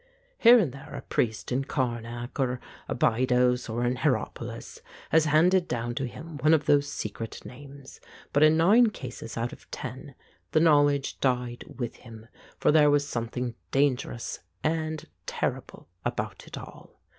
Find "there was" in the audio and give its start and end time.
12.71-13.07